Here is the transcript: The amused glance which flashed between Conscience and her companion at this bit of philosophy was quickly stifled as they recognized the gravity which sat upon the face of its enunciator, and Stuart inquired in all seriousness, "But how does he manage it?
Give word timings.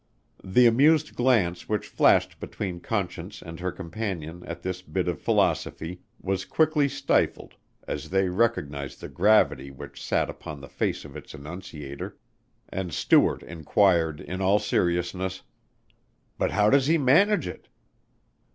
The 0.43 0.65
amused 0.65 1.13
glance 1.13 1.69
which 1.69 1.85
flashed 1.85 2.39
between 2.39 2.79
Conscience 2.79 3.39
and 3.39 3.59
her 3.59 3.71
companion 3.71 4.41
at 4.47 4.63
this 4.63 4.81
bit 4.81 5.07
of 5.07 5.21
philosophy 5.21 6.01
was 6.19 6.43
quickly 6.43 6.89
stifled 6.89 7.53
as 7.87 8.09
they 8.09 8.27
recognized 8.27 8.99
the 8.99 9.07
gravity 9.09 9.69
which 9.69 10.01
sat 10.03 10.27
upon 10.27 10.59
the 10.59 10.67
face 10.67 11.05
of 11.05 11.15
its 11.15 11.35
enunciator, 11.35 12.17
and 12.67 12.91
Stuart 12.91 13.43
inquired 13.43 14.19
in 14.19 14.41
all 14.41 14.57
seriousness, 14.57 15.43
"But 16.39 16.49
how 16.49 16.71
does 16.71 16.87
he 16.87 16.97
manage 16.97 17.45
it? 17.47 17.67